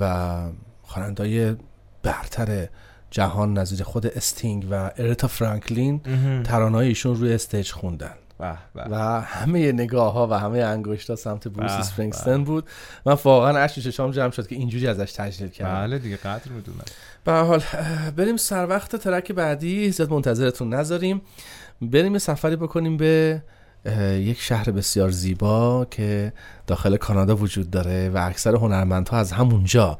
و 0.00 0.34
خواننده‌های 0.82 1.56
برتر 2.02 2.68
جهان 3.10 3.58
نظیر 3.58 3.82
خود 3.82 4.06
استینگ 4.06 4.66
و 4.70 4.90
آرتا 4.96 5.28
فرانکلین 5.28 6.00
ترانه‌های 6.42 6.88
ایشون 6.88 7.16
روی 7.16 7.34
استیج 7.34 7.72
خوندن. 7.72 8.14
به 8.38 8.58
به. 8.74 8.84
و 8.90 9.20
همه 9.20 9.72
نگاه 9.72 10.12
ها 10.12 10.26
و 10.26 10.32
همه 10.32 10.58
انگشت 10.58 11.10
ها 11.10 11.16
سمت 11.16 11.48
بروس 11.48 11.70
به، 11.70 11.78
اسپرینگستین 11.78 12.44
بود. 12.44 12.68
من 13.06 13.16
واقعا 13.24 13.58
اشک 13.58 13.80
چشام 13.80 14.10
جمع 14.10 14.30
شد 14.30 14.46
که 14.46 14.54
اینجوری 14.54 14.86
ازش 14.86 15.12
تجلیل 15.12 15.48
کردن. 15.48 15.74
بله 15.74 15.98
دیگه 15.98 16.16
قدر 16.16 16.50
می‌دونن. 16.50 16.84
به 17.24 17.32
حال 17.32 17.62
بریم 18.16 18.36
سر 18.36 18.66
وقت 18.66 18.96
ترک 18.96 19.32
بعدی. 19.32 19.90
زیاد 19.90 20.10
منتظرتون 20.10 20.74
نذاریم. 20.74 21.22
بریم 21.82 22.12
یه 22.12 22.18
سفری 22.18 22.56
بکنیم 22.56 22.96
به 22.96 23.42
یک 24.18 24.40
شهر 24.40 24.70
بسیار 24.70 25.10
زیبا 25.10 25.86
که 25.90 26.32
داخل 26.66 26.96
کانادا 26.96 27.36
وجود 27.36 27.70
داره 27.70 28.10
و 28.10 28.18
اکثر 28.26 28.54
هنرمندها 28.54 29.16
از 29.16 29.32
همونجا 29.32 29.98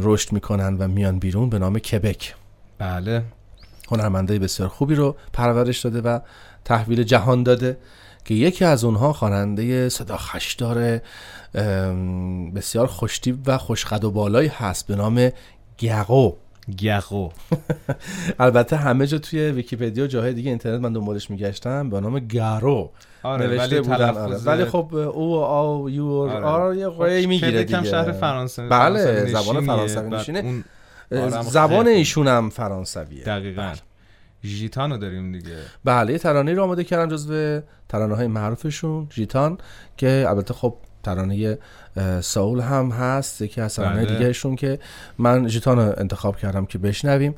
رشد 0.00 0.32
می‌کنن 0.32 0.76
و 0.78 0.88
میان 0.88 1.18
بیرون 1.18 1.48
به 1.50 1.58
نام 1.58 1.78
کبک. 1.78 2.34
بله. 2.78 3.22
هنرمندای 3.90 4.38
بسیار 4.38 4.68
خوبی 4.68 4.94
رو 4.94 5.16
پرورش 5.32 5.80
داده 5.80 6.00
و 6.00 6.18
تحویل 6.64 7.02
جهان 7.02 7.42
داده 7.42 7.78
که 8.24 8.34
یکی 8.34 8.64
از 8.64 8.84
اونها 8.84 9.12
خواننده 9.12 9.88
صدا 9.88 10.16
خشدار 10.16 11.00
بسیار 12.54 12.86
خوشتیب 12.86 13.38
و 13.46 13.58
خوشقد 13.58 14.04
و 14.04 14.10
بالایی 14.10 14.48
هست 14.48 14.86
به 14.86 14.96
نام 14.96 15.30
گقو 15.78 16.32
گقو 16.82 17.28
البته 18.38 18.76
همه 18.76 19.06
جا 19.06 19.18
توی 19.18 19.50
ویکیپدیا 19.50 20.04
و 20.04 20.06
جاهای 20.06 20.34
دیگه 20.34 20.50
اینترنت 20.50 20.80
من 20.80 20.92
دنبالش 20.92 21.30
میگشتم 21.30 21.90
به 21.90 22.00
نام 22.00 22.18
گارو 22.18 22.92
آره 23.22 23.46
نوشته 23.46 23.80
ولی 23.80 23.88
تلفظ 23.88 24.16
آره. 24.16 24.36
ولی 24.36 24.64
خب 24.64 24.94
او 24.94 25.34
و 25.34 25.38
آ 25.38 25.88
یو 25.88 26.06
آره. 26.06 26.44
آر 26.44 26.74
یه 26.74 26.88
قوی 26.88 27.26
می‌گیره 27.26 27.64
کبک 27.64 27.72
هم 27.72 27.80
دیگه 27.80 27.90
شهر 27.90 28.12
فرانسه 28.12 28.68
بله 28.68 29.24
زبان. 29.26 29.66
فرانسوی 29.66 30.10
نشینه 30.10 30.64
زبان 31.42 31.88
ایشون 31.88 32.28
هم 32.28 32.50
فرانسویه 32.50 33.24
دقیقا 33.24 33.62
بله. 33.62 33.78
ژیتانو 34.44 34.98
داریم 34.98 35.32
دیگه 35.32 35.56
بله 35.84 36.12
یه 36.12 36.18
ترانه 36.18 36.54
رو 36.54 36.62
آماده 36.62 36.84
کردم 36.84 37.08
جزو 37.08 37.60
ترانه 37.88 38.14
های 38.14 38.26
معروفشون 38.26 39.06
جیتان 39.10 39.58
که 39.96 40.24
البته 40.28 40.54
خب 40.54 40.76
ترانه 41.08 41.58
ساول 42.20 42.60
هم 42.60 42.90
هست 42.90 43.42
یکی 43.42 43.60
از 43.60 43.74
ترانه 43.74 44.04
بله. 44.04 44.18
دیگهشون 44.18 44.56
که 44.56 44.78
من 45.18 45.46
جیتان 45.46 45.78
رو 45.78 45.94
انتخاب 45.96 46.36
کردم 46.36 46.66
که 46.66 46.78
بشنویم. 46.78 47.34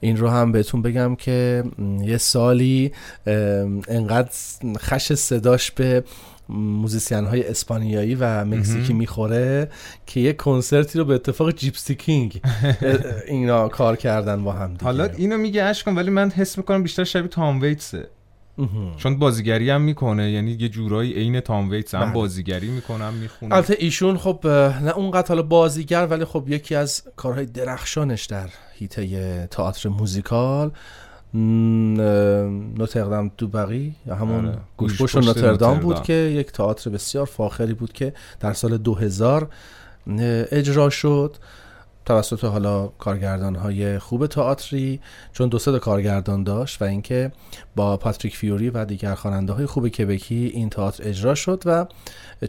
این 0.00 0.16
رو 0.16 0.28
هم 0.28 0.52
بهتون 0.52 0.82
بگم 0.82 1.16
که 1.16 1.64
یه 2.00 2.16
سالی 2.16 2.92
انقدر 3.88 4.30
خش 4.78 5.12
صداش 5.12 5.70
به 5.70 6.04
موزیسین 6.48 7.24
های 7.24 7.48
اسپانیایی 7.48 8.14
و 8.14 8.44
مکزیکی 8.44 8.92
می‌خوره 8.92 9.68
که 10.06 10.20
یه 10.20 10.32
کنسرتی 10.32 10.98
رو 10.98 11.04
به 11.04 11.14
اتفاق 11.14 11.50
جیپسی 11.50 11.94
کینگ 11.94 12.40
اینا 13.26 13.68
کار 13.68 13.96
کردن 13.96 14.44
با 14.44 14.52
هم 14.52 14.72
دیگه. 14.72 14.84
حالا 14.84 15.04
اینو 15.04 15.36
میگه 15.36 15.62
اشکان 15.62 15.96
ولی 15.96 16.10
من 16.10 16.30
حس 16.30 16.58
می‌کنم 16.58 16.82
بیشتر 16.82 17.04
شبیه 17.04 17.28
تام 17.28 17.60
ویتسه. 17.60 18.08
چون 18.96 19.18
بازیگری 19.18 19.70
هم 19.70 19.80
می‌کنه 19.80 20.30
یعنی 20.30 20.56
یه 20.60 20.68
جورایی 20.68 21.12
عین 21.12 21.40
تام 21.40 21.70
ویتس 21.70 21.94
هم 21.94 22.04
بله. 22.04 22.12
بازیگری 22.12 22.68
می‌کنه 22.68 23.04
هم 23.04 23.14
می‌خونه 23.14 23.54
البته 23.54 23.76
ایشون 23.78 24.18
خب 24.18 24.40
نه 24.82 24.90
اونقدر 24.96 25.28
حالا 25.28 25.42
بازیگر 25.42 26.06
ولی 26.06 26.24
خب 26.24 26.44
یکی 26.48 26.74
از 26.74 27.02
کارهای 27.16 27.46
درخشانش 27.46 28.24
در 28.24 28.48
هیته 28.74 29.46
تئاتر 29.50 29.88
موزیکال 29.88 30.70
نوتردام 31.34 33.30
دو 33.38 33.48
بقی 33.48 33.94
یا 34.06 34.14
همون 34.14 34.46
آره. 34.46 34.58
گوشپشت 34.76 35.16
نوتردام 35.16 35.78
بود. 35.78 36.02
که 36.02 36.12
یک 36.12 36.52
تئاتر 36.52 36.90
بسیار 36.90 37.26
فاخری 37.26 37.74
بود 37.74 37.92
که 37.92 38.12
در 38.40 38.52
سال 38.52 38.76
2000 38.76 39.48
اجرا 40.52 40.90
شد 40.90 41.36
توسط 42.04 42.44
حالا 42.44 42.86
کارگردان 42.86 43.54
های 43.54 43.98
خوب 43.98 44.26
تئاتری 44.26 45.00
چون 45.32 45.48
دو 45.48 45.58
سه 45.58 45.78
کارگردان 45.78 46.44
داشت 46.44 46.82
و 46.82 46.84
اینکه 46.84 47.32
با 47.76 47.96
پاتریک 47.96 48.36
فیوری 48.36 48.70
و 48.70 48.84
دیگر 48.84 49.14
خواننده 49.14 49.52
های 49.52 49.66
خوب 49.66 49.88
کبکی 49.88 50.50
این 50.54 50.70
تئاتر 50.70 51.08
اجرا 51.08 51.34
شد 51.34 51.62
و 51.66 51.86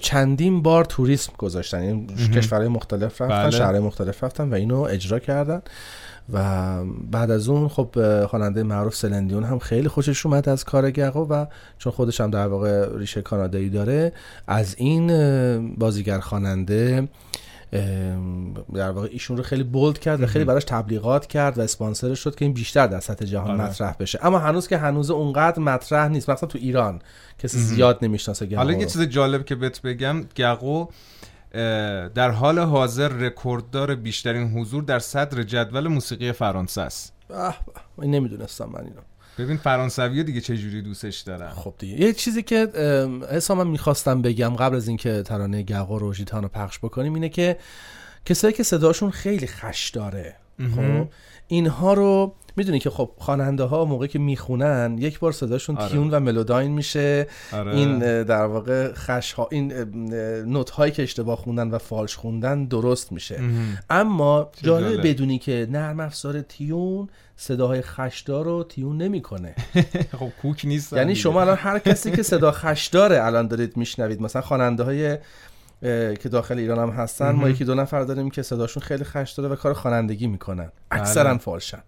چندین 0.02 0.62
بار 0.62 0.86
توریسم 0.86 1.34
گذاشتن. 1.38 1.78
این 1.78 2.08
کشورهای 2.08 2.68
مختلف 2.68 3.22
رفتن 3.22 3.44
بله. 3.44 3.52
شهرهای 3.52 3.80
مختلف 3.80 4.24
رفتن 4.24 4.50
و 4.50 4.54
اینو 4.54 4.80
اجرا 4.82 5.20
کردن. 5.20 5.62
و 6.34 6.86
بعد 7.12 7.32
از 7.32 7.50
اون 7.50 7.68
خب 7.68 8.26
خواننده 8.26 8.64
معروف 8.64 8.96
سلندیون 8.96 9.44
هم 9.44 9.60
خیلی 9.60 9.88
خوشش 9.88 10.26
اومد 10.26 10.50
از 10.50 10.64
کار 10.64 10.92
گقو 10.92 11.20
و 11.20 11.46
چون 11.78 11.92
خودش 11.92 12.22
هم 12.22 12.32
در 12.32 12.48
واقع 12.48 12.98
ریشه 12.98 13.22
کانادایی 13.22 13.70
داره 13.70 14.14
از 14.48 14.76
این 14.78 15.76
بازیگر 15.76 16.20
خواننده 16.20 17.08
در 18.74 18.92
واقع 18.92 19.08
ایشون 19.12 19.38
رو 19.38 19.44
خیلی 19.44 19.64
بولد 19.64 20.00
کرد 20.00 20.22
و 20.22 20.26
خیلی 20.26 20.46
براش 20.46 20.64
تبلیغات 20.64 21.28
کرد 21.28 21.58
و 21.58 21.62
اسپانسرش 21.62 22.20
شد 22.20 22.36
که 22.36 22.46
این 22.46 22.54
بیشتر 22.54 22.88
در 22.88 23.00
سطح 23.00 23.26
جهان 23.26 23.52
آره. 23.52 23.70
مطرح 23.70 23.96
بشه. 24.00 24.20
اما 24.22 24.40
هنوز 24.40 24.68
که 24.68 24.78
هنوز 24.78 25.12
اونقدر 25.12 25.60
مطرح 25.60 26.08
نیست. 26.08 26.30
مثلا 26.30 26.50
تو 26.50 26.58
ایران 26.62 27.02
کسی 27.40 27.58
زیاد 27.58 28.00
نمی‌شناسه 28.02 28.46
گقو 28.46 28.56
حالا. 28.56 28.74
یه 28.74 28.86
چیز 28.86 29.02
جالب 29.02 29.46
که 29.46 29.56
بهت 29.56 29.82
بگم 29.82 30.24
گقو 30.36 30.86
در 32.16 32.30
حال 32.30 32.60
حاضر 32.60 33.08
رکورددار 33.08 33.96
بیشترین 33.96 34.52
حضور 34.52 34.84
در 34.84 35.00
صدر 35.00 35.44
جدول 35.44 35.88
موسیقی 35.88 36.32
فرانسه 36.32 36.82
است. 36.82 37.14
این 38.02 38.12
نمی‌دونستم 38.12 38.66
من 38.66 38.82
اینو. 38.82 39.02
ببین 39.38 39.58
فرانسوی 39.58 40.24
دیگه 40.24 40.42
چه 40.42 40.58
جوری 40.58 40.82
دوستش 40.82 41.20
دارن. 41.20 41.50
خب 41.50 41.74
دیگه. 41.80 42.02
یه 42.02 42.14
چیزی 42.14 42.44
که 42.44 42.68
ام، 42.76 43.24
حسام 43.24 43.58
من 43.58 43.68
می‌خواستم 43.68 44.22
بگم 44.22 44.56
قبل 44.56 44.76
از 44.76 44.88
اینکه 44.88 45.24
ترانه 45.24 45.64
گقا 45.64 45.98
رو 45.98 46.14
ژیتان 46.14 46.44
رو 46.44 46.50
پخش 46.50 46.80
بکنیم 46.80 47.14
اینه 47.14 47.30
که 47.30 47.58
کسایی 48.26 48.54
که 48.54 48.64
صداشون 48.64 49.12
خیلی 49.12 49.48
خش 49.48 49.90
داره 49.90 50.36
خب 50.76 51.08
اینها 51.48 51.94
رو 51.94 52.36
می‌دونی 52.56 52.80
که 52.80 52.90
خب 52.90 53.12
خواننده 53.18 53.64
ها 53.64 53.86
موقعی 53.86 54.08
که 54.08 54.20
می‌خونن 54.20 54.98
یک 55.00 55.20
بار 55.20 55.32
صداشون 55.32 55.78
آره. 55.78 55.90
تیون 55.90 56.10
و 56.10 56.20
ملوداین 56.20 56.72
میشه. 56.72 57.28
آره. 57.54 57.76
این 57.76 58.00
در 58.24 58.46
واقع 58.46 58.94
خش 58.94 59.34
ها 59.34 59.48
این 59.52 59.74
نوت 60.44 60.70
هایی 60.70 60.92
که 60.92 61.04
اشتباه 61.04 61.38
خوندن 61.38 61.70
و 61.70 61.78
فالش 61.78 62.16
خوندن 62.16 62.66
درست 62.66 63.12
میشه. 63.12 63.40
اما 63.90 64.52
جالب. 64.62 65.08
بدونی 65.08 65.40
که 65.40 65.68
نرم 65.72 66.00
افزار 66.00 66.42
تیون 66.42 67.10
صداهای 67.36 67.82
خشدار 67.82 68.46
رو 68.46 68.64
تیون 68.64 68.98
نمی‌کنه. 68.98 69.56
خب 70.20 70.30
کوک 70.42 70.62
نیست 70.66 70.94
یعنی 70.94 71.16
شما 71.16 71.42
الان 71.42 71.58
هر 71.58 71.80
کسی 71.80 72.12
که 72.12 72.24
صدا 72.24 72.52
خش 72.52 72.88
داره 72.88 73.26
الان 73.26 73.48
دارید 73.48 73.78
میشنوید. 73.78 74.22
مثلا 74.22 74.42
خواننده 74.42 74.84
های 74.84 75.18
که 76.16 76.30
داخل 76.32 76.58
ایران 76.58 76.80
هم 76.80 76.90
هستن 76.90 77.32
ما 77.32 77.50
یکی 77.50 77.66
دو 77.66 77.76
نفر 77.76 78.02
داریم 78.02 78.30
که 78.30 78.42
صداشون 78.42 78.84
خیلی 78.84 79.04
خش 79.04 79.32
داره 79.32 79.50
و 79.50 79.56
کار 79.56 79.74
خوانندگی 79.74 80.28
می‌کنن. 80.28 80.72
اکثرا 80.92 81.30
بله. 81.30 81.38
فالشن. 81.38 81.84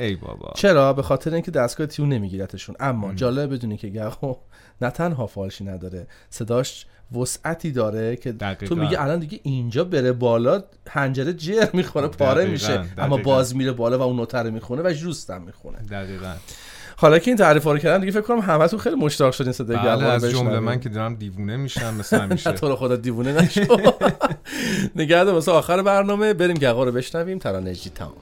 ای 0.00 0.16
بابا. 0.16 0.52
چرا؟ 0.56 0.92
به 0.92 1.02
خاطر 1.02 1.34
اینکه 1.34 1.50
دستگاه 1.50 1.86
تیون 1.86 2.08
نمیگیرتشون. 2.08 2.76
اما 2.80 3.14
جالب 3.14 3.54
بدونی 3.54 3.76
که 3.76 3.88
گهو 3.88 4.34
نه 4.82 4.90
تنها 4.90 5.26
فالشی 5.26 5.64
نداره 5.64 6.06
صداش 6.30 6.86
وسعتی 7.20 7.72
داره 7.72 8.16
که 8.16 8.32
دقیقاً. 8.32 8.66
تو 8.66 8.76
میگه 8.80 9.02
الان 9.02 9.18
دیگه 9.18 9.40
اینجا 9.42 9.84
بره 9.84 10.12
بالا 10.12 10.62
حنجره 10.88 11.32
جر 11.32 11.66
می‌خوره 11.72 12.08
پاره 12.08 12.34
دقیقاً، 12.34 12.52
میشه 12.52 12.72
اما 12.72 13.16
دقیقاً. 13.16 13.16
باز 13.16 13.56
میره 13.56 13.72
بالا 13.72 13.98
و 13.98 14.02
اون 14.02 14.16
نوتر 14.16 14.42
رو 14.42 14.50
می‌خونه 14.50 14.82
و 14.82 14.92
جوست 14.92 15.30
هم 15.30 15.42
می‌خونه. 15.42 15.78
دقیقا. 15.78 16.34
حالا 16.96 17.18
که 17.18 17.30
این 17.30 17.38
تعریف 17.38 17.64
رو 17.64 17.78
کردم 17.78 18.00
دیگه 18.00 18.12
فکر 18.12 18.22
کنم 18.22 18.38
همتون 18.40 18.78
خیلی 18.78 18.96
مشتاق 18.96 19.32
شدین 19.32 19.52
صدای 19.52 19.76
بله 19.76 20.04
از 20.04 20.24
جمله. 20.24 20.58
من 20.58 20.80
که 20.80 20.88
دارم 20.88 21.14
دیوونه 21.14 21.56
میشم 21.56 21.94
مثل 21.94 22.20
همیشه. 22.22 22.52
تو 22.52 22.68
رو 22.68 22.76
خدا 22.76 22.96
دیوونه 22.96 23.32
نشو. 23.32 23.60
نگرد 24.96 25.28
واسه 25.28 25.52
آخر 25.52 25.82
برنامه 25.82 26.34
بریم 26.34 26.56
گقا 26.56 26.84
رو 26.84 26.92
بشنویم. 26.92 27.38
ترانه 27.38 27.74
جیتام 27.74 28.12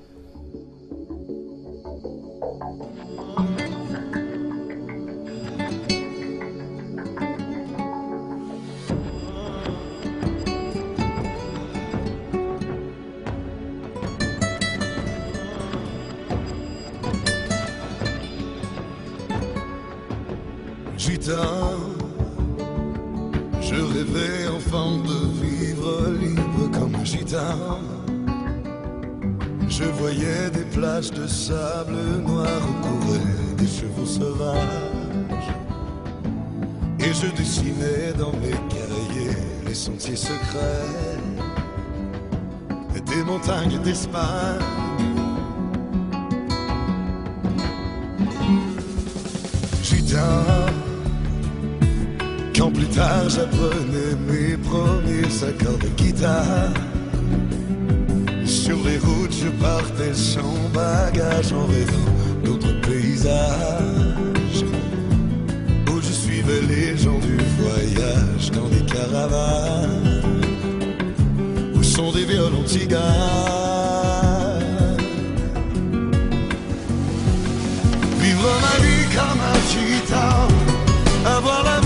Je 23.61 23.77
rêvais 23.77 24.49
enfant 24.49 24.99
de 24.99 25.19
vivre 25.41 26.11
libre 26.21 26.69
comme 26.73 26.97
un 26.97 27.05
gitan. 27.05 27.79
Je 29.69 29.85
voyais 29.85 30.51
des 30.53 30.65
plages 30.65 31.13
de 31.13 31.29
sable 31.29 31.95
noir 32.27 32.61
courir 32.83 33.21
des 33.57 33.69
chevaux 33.69 34.05
sauvages. 34.05 34.59
Et 36.99 37.13
je 37.15 37.29
dessinais 37.37 38.13
dans 38.19 38.33
mes 38.33 38.59
cahiers 38.69 39.37
les 39.65 39.75
sentiers 39.75 40.17
secrets 40.17 41.19
des 43.07 43.23
montagnes 43.25 43.79
d'Espagne. 43.83 44.59
Plus 52.73 52.87
tard 52.87 53.29
j'apprenais 53.29 54.15
mes 54.29 54.57
premiers 54.57 55.45
accords 55.49 55.79
de 55.79 55.89
guitare. 55.97 56.73
Sur 58.45 58.77
les 58.85 58.99
routes, 58.99 59.33
je 59.33 59.49
partais 59.49 60.15
sans 60.15 60.55
bagage 60.73 61.53
en 61.53 61.67
rêvant 61.67 62.13
d'autres 62.45 62.81
paysages. 62.81 64.65
Où 65.91 66.01
je 66.01 66.13
suivais 66.13 66.63
les 66.69 66.97
gens 66.97 67.19
du 67.19 67.37
voyage 67.59 68.51
dans 68.53 68.69
des 68.69 68.85
caravanes. 68.93 70.23
Où 71.75 71.83
sont 71.83 72.13
des 72.13 72.25
violons 72.25 72.65
tiganes. 72.65 73.03
Vivre 78.21 78.51
ma 78.67 78.77
vie 78.85 79.07
comme 79.17 79.41
un 79.53 79.61
gitan, 79.71 80.49
avoir 81.37 81.65
la 81.65 81.82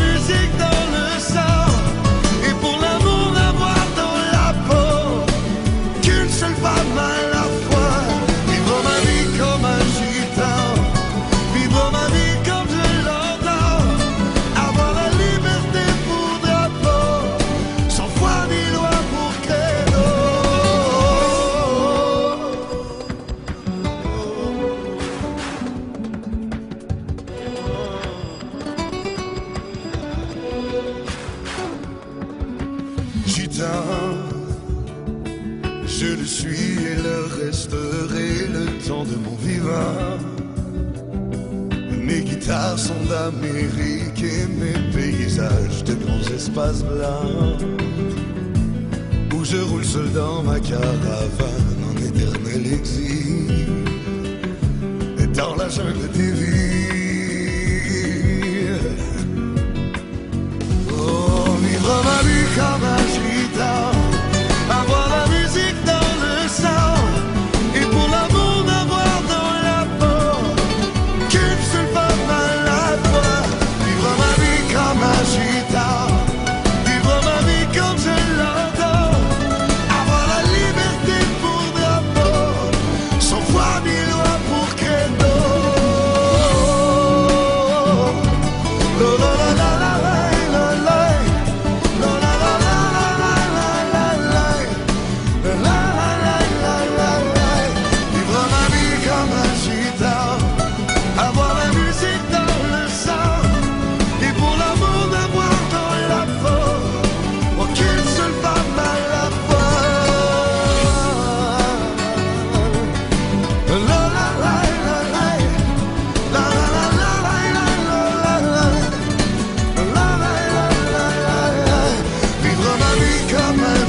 come 123.36 123.85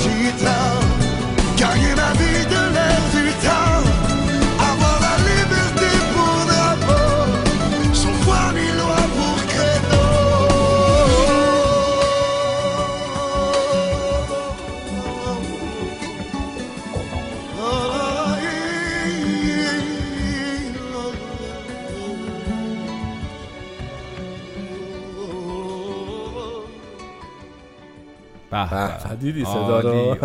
دیدی 29.19 29.45
صدا 29.45 29.79
رو. 29.79 30.17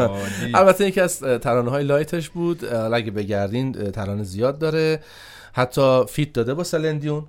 البته 0.55 0.87
یکی 0.87 1.01
از 1.01 1.19
ترانه 1.21 1.71
های 1.71 1.85
light 1.85 2.18
ش 2.18 2.31
بود 2.31 2.65
اگه 2.65 3.11
بگردین 3.11 3.73
ترانه 3.73 4.23
زیاد 4.23 4.59
داره. 4.59 5.01
حتی 5.55 6.05
feat 6.09 6.33
داده 6.33 6.55
با 6.55 6.65
سلن 6.65 6.87
دیون. 6.87 7.25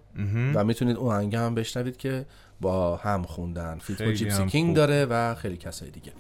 و 0.56 0.64
می‌تونید 0.64 0.98
اون 0.98 1.16
آهنگ 1.16 1.36
هم 1.36 1.56
بشنوید 1.56 1.98
که 1.98 2.26
با 2.62 2.96
هم 2.96 3.24
خوندن. 3.24 3.78
feat 3.78 4.02
با 4.02 4.12
جیپسی 4.12 4.46
کینگ. 4.46 4.76
داره 4.76 5.06
و 5.06 5.36
خیلی 5.36 5.58
کسای 5.58 5.90
دیگه. 5.90 6.12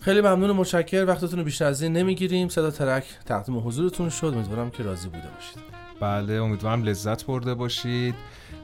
خیلی 0.00 0.20
ممنون 0.20 0.50
و 0.50 0.54
متشکر 0.54 1.04
وقتتون 1.04 1.38
رو 1.38 1.44
بیشتر 1.44 1.64
از 1.64 1.82
این 1.82 1.92
نمی‌گیریم. 1.92 2.48
سه 2.48 2.63
تا 2.63 2.70
track 2.70 3.04
تقدیم 3.26 3.58
حضورتون 3.58 4.08
شد. 4.10 4.26
امیدوارم 4.26 4.70
که 4.70 4.82
راضی 4.82 5.08
بوده 5.08 5.28
باشید. 5.34 5.77
بله 6.00 6.34
امیدوارم 6.34 6.82
لذت 6.82 7.26
برده 7.26 7.54
باشید. 7.54 8.14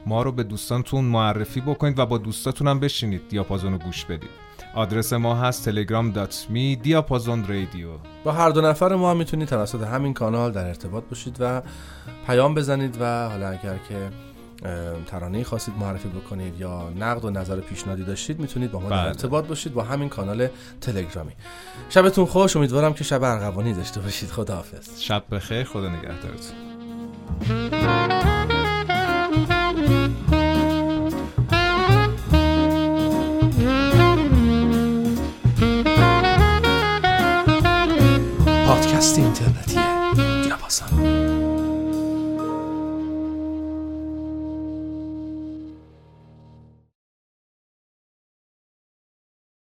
ما 0.05 0.21
رو 0.21 0.31
به 0.31 0.43
دوستانتون 0.43 1.05
معرفی 1.05 1.61
بکنید 1.61 1.99
و 1.99 2.05
با 2.05 2.17
دوستاتون 2.17 2.67
هم 2.67 2.79
بشینید. 2.79 3.27
دیاپازون 3.29 3.71
رو 3.71 3.77
گوش 3.77 4.05
بدید. 4.05 4.45
آدرس 4.75 5.13
ما 5.13 5.35
هست 5.35 5.69
telegram.me 5.69 6.81
دیاپازون 6.81 7.47
رادیو 7.47 7.89
با 8.23 8.31
هر 8.31 8.49
دو 8.49 8.61
نفر 8.61 8.95
ما 8.95 9.11
هم 9.11 9.17
می‌تونید 9.17 9.47
توسط 9.47 9.81
همین 9.81 10.13
کانال 10.13 10.51
در 10.51 10.67
ارتباط 10.67 11.03
باشید 11.03 11.37
و 11.39 11.61
پیام 12.27 12.53
بزنید 12.53 12.97
و 12.99 13.29
حالا 13.29 13.47
اگر 13.47 13.77
که 13.89 14.09
ترانه 15.07 15.43
خواستید 15.43 15.73
معرفی 15.79 16.09
بکنید 16.09 16.59
یا 16.59 16.89
نقد 16.89 17.25
و 17.25 17.29
نظر 17.29 17.59
پیشنهادی 17.59 18.03
داشتید 18.03 18.39
می‌تونید 18.39 18.71
با 18.71 18.79
ما 18.79 18.89
در 18.89 18.95
بله. 18.95 19.07
ارتباط 19.07 19.45
باشید 19.45 19.73
با 19.73 19.83
همین 19.83 20.09
کانال 20.09 20.47
تلگرامی. 20.81 21.31
شبتون 21.89 22.25
خوش 22.25 22.55
امیدوارم 22.55 22.93
که 22.93 23.03
شب 23.03 23.23
ارغوانی 23.23 23.73
داشته 23.73 23.99
باشید. 23.99 24.29
خداحافظ. 24.29 25.01
شب 25.01 25.23
بخیر 25.31 25.63
خدا 25.63 25.89
نگهدارتون. 25.89 26.64
پادکست 38.67 39.17
اینترنت 39.17 39.64